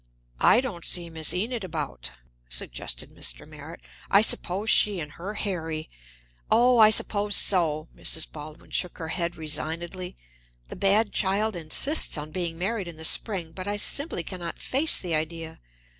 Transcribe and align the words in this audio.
"I 0.39 0.61
don't 0.61 0.83
see 0.83 1.11
Miss 1.11 1.31
Enid 1.31 1.63
about," 1.63 2.09
suggested 2.49 3.11
Mr. 3.13 3.47
Merritt. 3.47 3.81
"I 4.09 4.23
suppose 4.23 4.71
she 4.71 4.99
and 4.99 5.11
her 5.11 5.35
Harry!" 5.35 5.91
"Oh, 6.51 6.79
I 6.79 6.89
suppose 6.89 7.35
so!" 7.35 7.87
Mrs. 7.95 8.25
Baldwin 8.31 8.71
shook 8.71 8.97
her 8.97 9.09
head 9.09 9.35
resignedly. 9.35 10.17
"The 10.69 10.75
bad 10.75 11.13
child 11.13 11.55
insists 11.55 12.17
on 12.17 12.31
being 12.31 12.57
married 12.57 12.87
in 12.87 12.97
the 12.97 13.05
spring, 13.05 13.51
but 13.51 13.67
I 13.67 13.77
simply 13.77 14.23
can 14.23 14.39
not 14.39 14.57
face 14.57 14.97
the 14.97 15.13
idea. 15.13 15.59